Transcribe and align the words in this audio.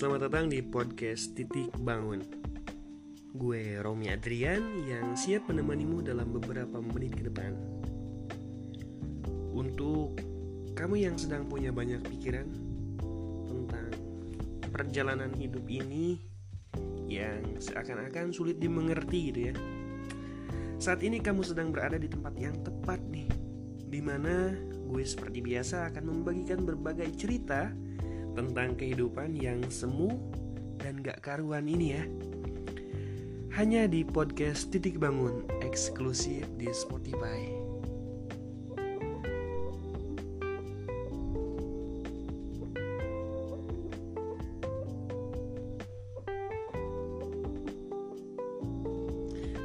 Selamat 0.00 0.32
datang 0.32 0.48
di 0.48 0.64
podcast 0.64 1.36
Titik 1.36 1.76
Bangun. 1.76 2.24
Gue 3.36 3.76
Romi 3.84 4.08
Adrian 4.08 4.80
yang 4.88 5.12
siap 5.12 5.44
menemanimu 5.52 6.00
dalam 6.00 6.32
beberapa 6.32 6.80
menit 6.80 7.20
ke 7.20 7.28
depan. 7.28 7.52
Untuk 9.52 10.16
kamu 10.72 11.04
yang 11.04 11.20
sedang 11.20 11.44
punya 11.52 11.68
banyak 11.68 12.00
pikiran 12.00 12.48
Tentang 13.44 13.92
perjalanan 14.72 15.36
hidup 15.36 15.68
ini 15.68 16.16
Yang 17.04 17.68
seakan-akan 17.68 18.32
sulit 18.32 18.56
dimengerti 18.56 19.18
gitu 19.28 19.52
ya. 19.52 19.54
Saat 20.80 21.04
ini 21.04 21.20
kamu 21.20 21.44
sedang 21.44 21.76
berada 21.76 22.00
di 22.00 22.08
tempat 22.08 22.32
yang 22.40 22.56
tepat 22.64 23.04
nih 23.04 23.28
Di 23.84 24.00
mana 24.00 24.56
gue 24.64 25.04
seperti 25.04 25.44
biasa 25.44 25.92
akan 25.92 26.08
membagikan 26.08 26.64
berbagai 26.64 27.12
cerita 27.20 27.68
tentang 28.34 28.78
kehidupan 28.78 29.34
yang 29.38 29.62
semu 29.70 30.14
dan 30.80 31.02
gak 31.04 31.20
karuan 31.22 31.68
ini 31.68 31.98
ya. 31.98 32.04
Hanya 33.58 33.90
di 33.90 34.06
podcast 34.06 34.70
Titik 34.70 35.02
Bangun 35.02 35.44
eksklusif 35.66 36.46
di 36.54 36.70
Spotify. 36.70 37.70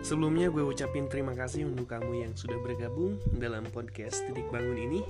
Sebelumnya 0.05 0.53
gue 0.53 0.61
ucapin 0.61 1.09
terima 1.09 1.33
kasih 1.33 1.65
untuk 1.65 1.89
kamu 1.89 2.29
yang 2.29 2.33
sudah 2.37 2.61
bergabung 2.61 3.17
dalam 3.41 3.65
podcast 3.73 4.21
Titik 4.29 4.45
Bangun 4.53 4.77
ini. 4.77 5.01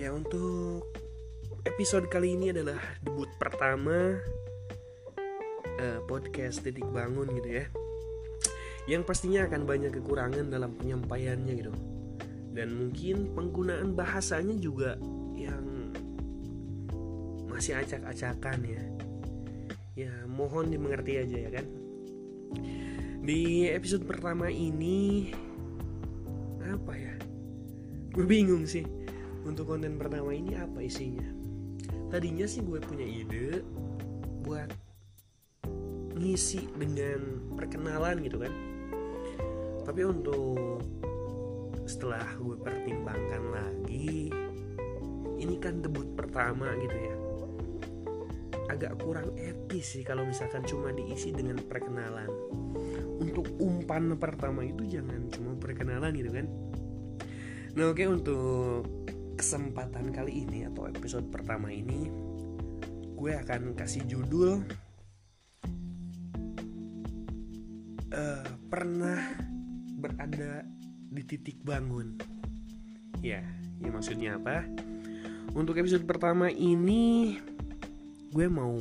Ya 0.00 0.16
untuk 0.16 0.88
episode 1.64 2.08
kali 2.08 2.36
ini 2.36 2.56
adalah 2.56 2.80
debut 3.04 3.28
pertama 3.36 4.16
uh, 5.76 6.00
podcast 6.08 6.64
titik 6.64 6.86
bangun 6.88 7.28
gitu 7.36 7.60
ya. 7.60 7.64
Yang 8.88 9.02
pastinya 9.04 9.44
akan 9.44 9.68
banyak 9.68 9.92
kekurangan 9.92 10.48
dalam 10.48 10.72
penyampaiannya 10.80 11.52
gitu. 11.60 11.72
Dan 12.50 12.74
mungkin 12.74 13.36
penggunaan 13.36 13.92
bahasanya 13.92 14.56
juga 14.56 14.96
yang 15.36 15.92
masih 17.46 17.76
acak-acakan 17.76 18.58
ya. 18.64 18.82
Ya 20.08 20.12
mohon 20.24 20.72
dimengerti 20.72 21.20
aja 21.20 21.36
ya 21.36 21.50
kan. 21.60 21.66
Di 23.20 23.68
episode 23.68 24.08
pertama 24.08 24.48
ini 24.48 25.28
apa 26.64 26.92
ya? 26.96 27.14
Gue 28.16 28.24
bingung 28.24 28.64
sih. 28.64 28.88
Untuk 29.44 29.68
konten 29.68 29.96
pertama 30.00 30.32
ini 30.36 30.56
apa 30.56 30.84
isinya 30.84 31.39
tadinya 32.10 32.44
sih 32.44 32.60
gue 32.66 32.82
punya 32.82 33.06
ide 33.06 33.62
buat 34.42 34.68
ngisi 36.18 36.68
dengan 36.76 37.54
perkenalan 37.54 38.20
gitu 38.26 38.42
kan. 38.42 38.52
Tapi 39.86 40.00
untuk 40.04 40.84
setelah 41.86 42.22
gue 42.36 42.54
pertimbangkan 42.60 43.42
lagi 43.50 44.30
ini 45.40 45.56
kan 45.56 45.80
debut 45.80 46.06
pertama 46.18 46.74
gitu 46.82 46.96
ya. 46.98 47.16
Agak 48.70 49.02
kurang 49.02 49.34
etis 49.34 49.98
sih 49.98 50.04
kalau 50.06 50.26
misalkan 50.26 50.62
cuma 50.66 50.92
diisi 50.92 51.32
dengan 51.32 51.58
perkenalan. 51.58 52.28
Untuk 53.22 53.48
umpan 53.58 54.14
pertama 54.18 54.66
itu 54.66 54.86
jangan 54.86 55.30
cuma 55.32 55.56
perkenalan 55.56 56.12
gitu 56.14 56.30
kan. 56.30 56.46
Nah 57.74 57.94
oke 57.94 58.04
untuk 58.06 58.82
kesempatan 59.40 60.12
kali 60.12 60.44
ini 60.44 60.68
atau 60.68 60.84
episode 60.84 61.24
pertama 61.32 61.72
ini 61.72 62.12
gue 63.16 63.32
akan 63.40 63.72
kasih 63.72 64.04
judul 64.04 64.60
uh, 68.12 68.44
pernah 68.68 69.16
berada 69.96 70.60
di 71.08 71.24
titik 71.24 71.56
bangun. 71.64 72.20
Ya 73.24 73.40
ya 73.80 73.88
maksudnya 73.88 74.36
apa? 74.36 74.68
Untuk 75.56 75.80
episode 75.80 76.04
pertama 76.04 76.52
ini 76.52 77.40
gue 78.36 78.44
mau 78.44 78.76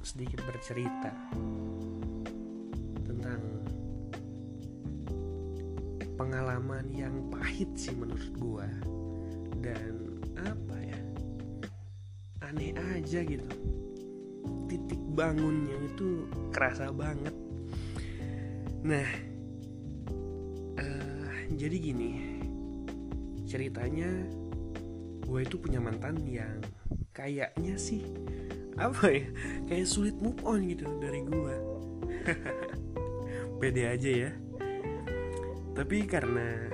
sedikit 0.00 0.40
bercerita 0.48 1.12
tentang 3.04 3.44
pengalaman 6.16 6.96
yang 6.96 7.28
pahit 7.28 7.68
sih 7.76 7.92
menurut 7.92 8.32
gue 8.40 8.96
dan 9.62 10.18
apa 10.38 10.76
ya 10.78 11.00
aneh 12.48 12.72
aja 12.96 13.20
gitu. 13.24 13.48
Titik 14.68 15.00
bangunnya 15.16 15.76
itu 15.84 16.28
kerasa 16.54 16.92
banget. 16.92 17.34
Nah 18.84 19.08
uh, 20.78 21.30
jadi 21.56 21.76
gini 21.76 22.12
ceritanya 23.48 24.08
gue 25.24 25.40
itu 25.44 25.56
punya 25.60 25.80
mantan 25.80 26.20
yang 26.24 26.60
kayaknya 27.12 27.76
sih 27.76 28.04
apa 28.78 29.10
ya 29.10 29.26
kayak 29.66 29.88
sulit 29.90 30.14
move 30.22 30.38
on 30.46 30.62
gitu 30.68 30.86
dari 31.02 31.20
gue 31.26 31.54
pede 33.58 33.82
aja 33.90 34.10
ya. 34.28 34.30
Tapi 35.74 36.10
karena 36.10 36.66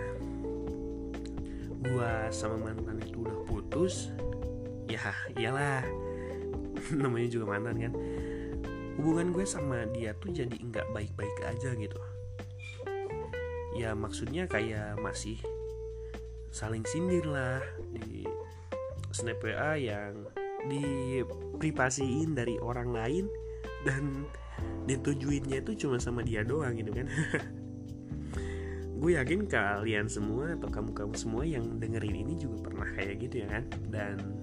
gua 1.90 2.32
sama 2.32 2.70
mantan 2.70 3.00
itu 3.04 3.24
udah 3.24 3.38
putus 3.44 4.10
ya 4.88 5.12
iyalah. 5.36 5.84
Namanya 7.00 7.28
juga 7.28 7.56
mantan 7.56 7.76
kan? 7.80 7.92
Hubungan 8.94 9.34
gue 9.34 9.42
sama 9.42 9.90
dia 9.90 10.14
tuh 10.16 10.30
jadi 10.30 10.54
nggak 10.54 10.94
baik-baik 10.94 11.36
aja 11.44 11.74
gitu. 11.74 11.98
Ya 13.74 13.90
maksudnya 13.92 14.46
kayak 14.46 15.02
masih 15.02 15.40
saling 16.54 16.86
sindir 16.86 17.26
lah 17.26 17.58
di 17.90 18.22
snap 19.10 19.42
WA 19.42 19.74
yang 19.74 20.30
diprivasiin 20.70 22.38
dari 22.38 22.54
orang 22.62 22.94
lain 22.94 23.26
dan 23.82 24.26
ditujuinnya 24.86 25.60
itu 25.60 25.86
cuma 25.86 25.98
sama 25.98 26.22
dia 26.22 26.46
doang 26.46 26.76
gitu 26.78 26.94
kan 26.94 27.06
gue 29.04 29.20
yakin 29.20 29.44
kalian 29.44 30.08
semua 30.08 30.56
atau 30.56 30.72
kamu-kamu 30.72 31.12
semua 31.12 31.44
yang 31.44 31.76
dengerin 31.76 32.24
ini 32.24 32.40
juga 32.40 32.64
pernah 32.64 32.88
kayak 32.88 33.28
gitu 33.28 33.44
ya 33.44 33.52
kan? 33.52 33.64
Dan 33.92 34.40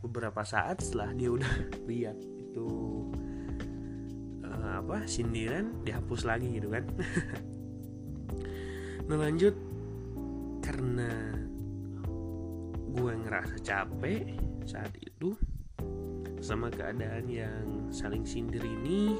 beberapa 0.00 0.40
saat 0.40 0.80
setelah 0.80 1.12
dia 1.12 1.28
udah 1.28 1.52
lihat 1.92 2.16
itu 2.16 2.68
uh, 4.40 4.80
apa 4.80 5.04
sindiran 5.04 5.84
dihapus 5.84 6.24
lagi 6.24 6.48
gitu 6.48 6.72
kan? 6.72 6.88
Nah 9.10 9.18
lanjut. 9.26 9.52
Karena 10.62 11.34
gue 12.94 13.12
ngerasa 13.26 13.58
capek 13.58 14.38
saat 14.62 14.94
itu 15.02 15.34
sama 16.38 16.70
keadaan 16.70 17.26
yang 17.26 17.90
saling 17.90 18.22
sindir 18.22 18.62
ini 18.62 19.18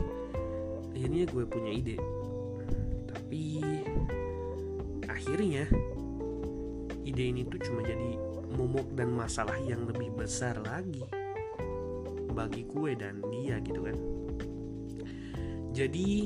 akhirnya 0.95 1.27
gue 1.27 1.43
punya 1.43 1.71
ide. 1.75 1.99
Tapi 3.11 3.80
akhirnya 5.21 5.69
ide 7.05 7.29
ini 7.29 7.45
tuh 7.45 7.61
cuma 7.61 7.85
jadi 7.85 8.17
momok 8.57 8.97
dan 8.97 9.13
masalah 9.13 9.61
yang 9.69 9.85
lebih 9.85 10.09
besar 10.17 10.57
lagi 10.65 11.05
bagi 12.33 12.65
gue 12.65 12.97
dan 12.97 13.21
dia 13.29 13.61
gitu 13.61 13.85
kan. 13.85 13.97
Jadi 15.77 16.25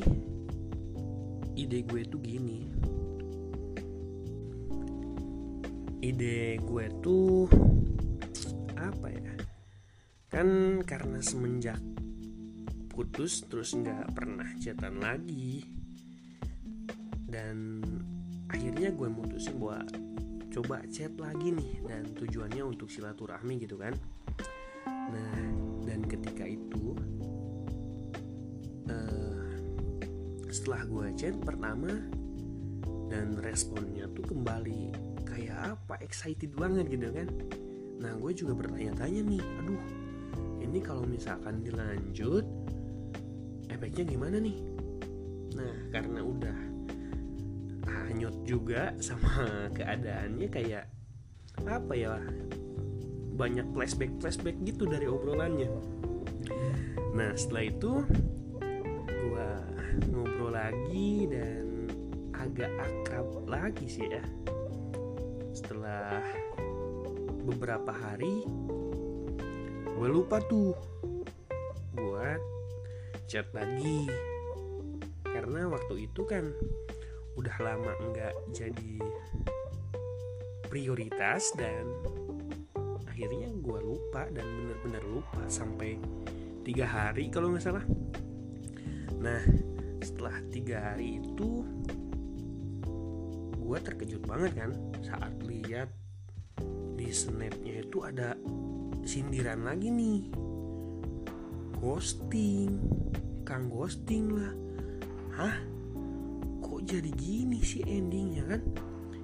ide 1.59 1.79
gue 1.83 2.03
tuh 2.07 2.23
gini. 2.23 2.71
Ide 5.99 6.63
gue 6.63 6.87
tuh 7.03 7.51
apa 8.79 9.11
ya? 9.11 9.35
Kan 10.31 10.79
karena 10.87 11.19
semenjak 11.19 11.83
putus 12.95 13.43
terus 13.51 13.75
nggak 13.75 14.15
pernah 14.15 14.47
chatan 14.63 15.03
lagi. 15.03 15.67
Dan 17.27 17.83
akhirnya 18.55 18.95
gue 18.95 19.09
mutusin 19.11 19.59
buat 19.59 19.91
coba 20.55 20.87
chat 20.87 21.11
lagi 21.19 21.51
nih 21.51 21.83
dan 21.91 22.07
tujuannya 22.15 22.63
untuk 22.63 22.87
silaturahmi 22.87 23.59
gitu 23.67 23.75
kan. 23.75 23.91
Nah 24.87 25.43
dan 25.83 26.07
ketika 26.07 26.47
itu 26.47 26.95
uh, 28.87 29.51
setelah 30.55 30.87
gue 30.87 31.07
chat 31.19 31.35
pertama 31.43 31.91
dan 33.11 33.35
responnya 33.43 34.07
tuh 34.15 34.23
kembali 34.23 34.95
kayak 35.27 35.75
apa 35.75 35.99
excited 35.99 36.55
banget 36.55 36.87
gitu 36.87 37.11
kan. 37.11 37.27
Nah 37.99 38.15
gue 38.15 38.31
juga 38.39 38.55
bertanya-tanya 38.55 39.21
nih 39.27 39.43
aduh 39.43 39.83
ini 40.63 40.79
kalau 40.79 41.03
misalkan 41.03 41.59
dilanjut 41.67 42.47
efeknya 43.67 44.07
gimana 44.07 44.39
nih? 44.39 44.63
Nah 45.59 45.75
karena 45.91 46.23
udah 46.23 46.74
hanyut 47.89 48.37
juga 48.47 48.93
sama 49.01 49.45
keadaannya 49.77 50.49
kayak 50.49 50.85
apa 51.65 51.93
ya 51.95 52.19
banyak 53.35 53.67
flashback 53.75 54.13
flashback 54.23 54.57
gitu 54.63 54.87
dari 54.87 55.11
obrolannya. 55.11 55.71
Nah 57.15 57.31
setelah 57.35 57.65
itu 57.67 57.93
gue 59.07 59.51
ngobrol 60.11 60.55
lagi 60.55 61.27
dan 61.31 61.91
agak 62.35 62.71
akrab 62.79 63.27
lagi 63.47 63.87
sih 63.91 64.07
ya. 64.07 64.25
Setelah 65.55 66.23
beberapa 67.45 67.91
hari 67.91 68.47
gue 69.95 70.09
lupa 70.11 70.43
tuh 70.47 70.75
buat 71.95 72.41
chat 73.27 73.47
lagi. 73.55 74.11
Karena 75.27 75.67
waktu 75.67 76.07
itu 76.07 76.23
kan 76.23 76.55
udah 77.35 77.57
lama 77.59 77.93
nggak 78.15 78.35
jadi 78.55 78.95
prioritas 80.71 81.55
dan 81.55 81.87
akhirnya 83.07 83.47
gue 83.63 83.79
lupa 83.79 84.27
dan 84.35 84.43
bener-bener 84.43 85.03
lupa 85.07 85.43
sampai 85.47 85.99
tiga 86.67 86.87
hari 86.87 87.31
kalau 87.31 87.55
nggak 87.55 87.63
salah. 87.63 87.87
Nah 89.23 89.43
setelah 90.03 90.35
tiga 90.51 90.93
hari 90.93 91.23
itu 91.23 91.63
gue 93.55 93.79
terkejut 93.81 94.23
banget 94.27 94.53
kan 94.59 94.71
saat 95.01 95.33
lihat 95.47 95.89
di 96.95 97.09
snapnya 97.15 97.87
itu 97.87 98.03
ada 98.03 98.35
sindiran 99.07 99.63
lagi 99.63 99.95
nih. 99.95 100.31
Ghosting 101.79 102.83
kang 103.47 103.71
ghosting 103.71 104.35
lah. 104.35 104.53
Hah 105.39 105.74
jadi 106.85 107.11
gini 107.17 107.65
sih 107.65 107.81
endingnya 107.81 108.45
kan? 108.45 108.63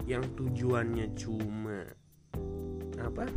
Yang 0.08 0.24
tujuannya 0.40 1.06
cuma 1.12 1.84
apa? 2.96 3.28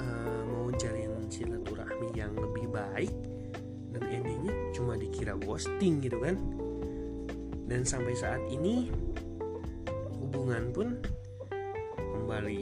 Uh, 0.00 0.42
mau 0.50 0.68
jalin 0.80 1.28
silaturahmi 1.28 2.16
yang 2.16 2.32
lebih 2.32 2.72
baik 2.72 3.12
dan 3.92 4.02
endingnya 4.08 4.56
cuma 4.72 4.96
dikira 4.96 5.36
ghosting 5.36 6.00
gitu 6.00 6.16
kan? 6.18 6.40
Dan 7.68 7.84
sampai 7.84 8.16
saat 8.16 8.40
ini 8.48 8.88
hubungan 10.20 10.72
pun 10.72 10.88
kembali 11.96 12.60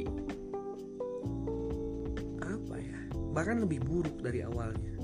apa 2.43 2.75
ya? 2.83 2.99
Bahkan 3.15 3.57
lebih 3.63 3.79
buruk 3.87 4.19
dari 4.27 4.43
awalnya. 4.43 4.95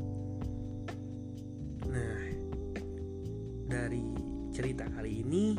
Nah 1.88 2.17
cerita. 4.58 4.90
Kali 4.90 5.22
ini 5.22 5.54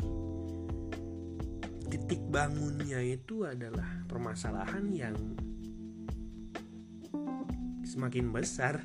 titik 1.88 2.20
bangunnya 2.28 3.00
itu 3.00 3.48
adalah 3.48 4.04
permasalahan 4.04 4.92
yang 4.92 5.16
semakin 7.80 8.28
besar. 8.28 8.84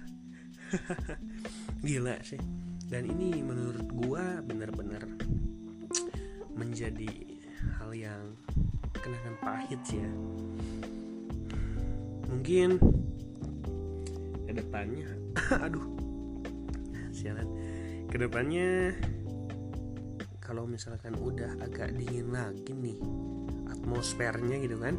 Gila 1.85 2.15
sih. 2.23 2.39
Dan 2.87 3.11
ini 3.11 3.43
menurut 3.43 3.91
gua 3.91 4.39
bener-bener 4.39 5.03
menjadi 6.55 7.11
hal 7.75 7.91
yang 7.91 8.39
kenangan 8.95 9.35
pahit 9.43 9.83
sih 9.83 9.99
ya. 9.99 10.11
Mungkin 12.31 12.79
ke 14.47 14.51
depannya 14.55 15.11
aduh 15.67 15.83
sialan. 17.11 17.51
Ke 18.07 18.15
depannya 18.15 18.95
kalau 20.45 20.69
misalkan 20.69 21.17
udah 21.17 21.57
agak 21.57 21.89
dingin 21.97 22.29
lagi 22.29 22.69
nih 22.77 23.01
atmosfernya 23.73 24.61
gitu 24.61 24.77
kan 24.77 24.93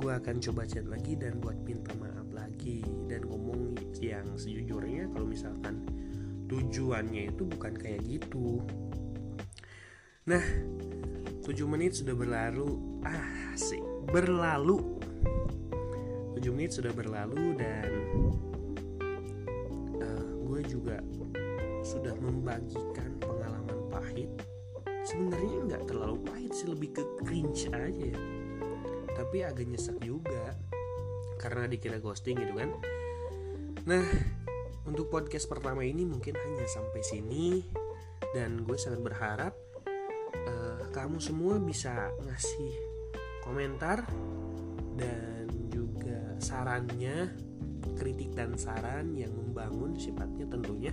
gue 0.00 0.08
akan 0.08 0.40
coba 0.40 0.64
chat 0.64 0.88
lagi 0.88 1.20
dan 1.20 1.36
buat 1.36 1.60
minta 1.68 1.92
maaf 2.00 2.32
lagi 2.32 2.80
dan 3.04 3.28
ngomong 3.28 3.76
yang 4.00 4.24
sejujurnya 4.40 5.12
kalau 5.12 5.28
misalkan 5.28 5.84
tujuannya 6.48 7.32
itu 7.32 7.42
bukan 7.48 7.72
kayak 7.72 8.04
gitu. 8.04 8.60
Nah 10.28 10.44
7 11.44 11.52
menit 11.68 11.96
sudah 11.96 12.12
berlalu. 12.16 13.00
Ah 13.04 13.52
sih 13.56 13.80
berlalu. 14.12 14.80
7 16.36 16.40
menit 16.52 16.76
sudah 16.76 16.92
berlalu 16.92 17.56
dan 17.56 17.90
uh, 20.04 20.30
gue 20.44 20.60
juga 20.68 21.00
sudah 21.80 22.12
membagikan 22.20 23.12
pengalaman 23.20 23.78
pahit 23.88 24.53
sebenarnya 25.04 25.56
nggak 25.68 25.84
terlalu 25.88 26.16
pahit 26.24 26.52
sih 26.56 26.68
lebih 26.68 26.96
ke 26.96 27.04
cringe 27.22 27.68
aja. 27.70 28.12
Tapi 29.14 29.36
agak 29.44 29.68
nyesek 29.68 30.00
juga 30.02 30.56
karena 31.38 31.68
dikira 31.68 32.00
ghosting 32.00 32.40
gitu 32.40 32.56
kan. 32.56 32.70
Nah 33.84 34.06
untuk 34.84 35.08
podcast 35.08 35.48
pertama 35.48 35.80
ini 35.84 36.04
mungkin 36.04 36.36
hanya 36.36 36.68
sampai 36.68 37.00
sini 37.00 37.64
dan 38.36 38.64
gue 38.64 38.76
sangat 38.76 39.00
berharap 39.00 39.54
uh, 40.34 40.84
kamu 40.92 41.20
semua 41.20 41.56
bisa 41.56 42.12
ngasih 42.20 42.72
komentar 43.40 44.04
dan 44.96 45.48
juga 45.72 46.36
sarannya 46.40 47.32
kritik 47.96 48.34
dan 48.36 48.58
saran 48.60 49.14
yang 49.16 49.32
membangun 49.32 49.96
sifatnya 49.96 50.48
tentunya 50.50 50.92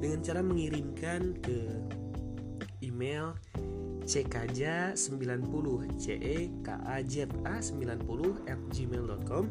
dengan 0.00 0.20
cara 0.24 0.40
mengirimkan 0.42 1.36
ke 1.40 1.58
email 2.82 3.36
cekaja90 4.06 5.66
c 5.98 6.06
e 6.14 6.36
k 6.62 6.68
a 6.70 7.02
z 7.02 7.26
a 7.42 7.58
90 7.58 8.46
at 8.46 8.60
gmail.com 8.70 9.44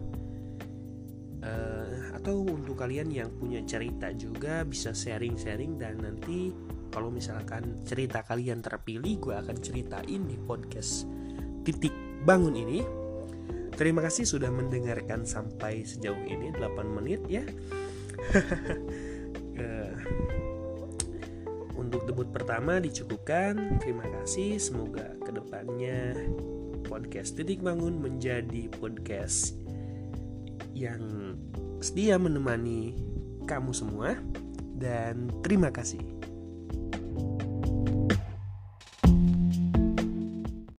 uh, 1.44 1.96
atau 2.16 2.36
untuk 2.48 2.80
kalian 2.80 3.12
yang 3.12 3.30
punya 3.36 3.60
cerita 3.68 4.16
juga 4.16 4.64
bisa 4.64 4.96
sharing-sharing 4.96 5.76
dan 5.76 6.00
nanti 6.00 6.56
kalau 6.90 7.12
misalkan 7.12 7.84
cerita 7.84 8.24
kalian 8.24 8.64
terpilih 8.64 9.20
gue 9.20 9.36
akan 9.36 9.58
ceritain 9.60 10.24
di 10.24 10.40
podcast 10.40 11.04
titik 11.68 11.92
bangun 12.24 12.56
ini. 12.56 12.80
Terima 13.76 14.00
kasih 14.00 14.24
sudah 14.24 14.48
mendengarkan 14.48 15.28
sampai 15.28 15.84
sejauh 15.84 16.24
ini 16.32 16.56
8 16.56 16.96
menit 16.96 17.20
ya 17.28 17.44
untuk 21.96 22.12
debut 22.12 22.28
pertama 22.28 22.84
dicukupkan. 22.84 23.80
Terima 23.80 24.04
kasih. 24.04 24.60
Semoga 24.60 25.16
ke 25.24 25.32
depannya 25.32 26.28
podcast 26.84 27.40
Titik 27.40 27.64
Bangun 27.64 28.04
menjadi 28.04 28.68
podcast 28.68 29.56
yang 30.76 31.00
setia 31.80 32.20
menemani 32.20 33.00
kamu 33.48 33.72
semua. 33.72 34.20
Dan 34.76 35.32
terima 35.40 35.72
kasih. 35.72 36.15